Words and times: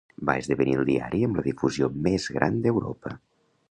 Va 0.29 0.35
esdevenir 0.43 0.73
el 0.77 0.87
diari 0.87 1.21
amb 1.29 1.39
la 1.41 1.45
difusió 1.51 1.93
més 2.09 2.29
gran 2.39 2.61
d'Europa. 2.67 3.19